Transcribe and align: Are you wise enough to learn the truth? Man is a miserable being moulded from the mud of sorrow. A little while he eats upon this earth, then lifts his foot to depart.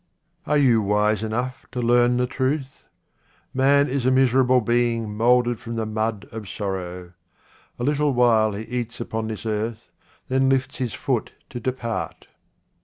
Are 0.47 0.57
you 0.57 0.81
wise 0.81 1.21
enough 1.23 1.67
to 1.73 1.79
learn 1.79 2.17
the 2.17 2.25
truth? 2.25 2.85
Man 3.53 3.87
is 3.87 4.03
a 4.03 4.09
miserable 4.09 4.59
being 4.59 5.15
moulded 5.15 5.59
from 5.59 5.75
the 5.75 5.85
mud 5.85 6.25
of 6.31 6.49
sorrow. 6.49 7.13
A 7.77 7.83
little 7.83 8.11
while 8.11 8.53
he 8.53 8.63
eats 8.63 8.99
upon 8.99 9.27
this 9.27 9.45
earth, 9.45 9.91
then 10.27 10.49
lifts 10.49 10.77
his 10.79 10.95
foot 10.95 11.33
to 11.51 11.59
depart. 11.59 12.25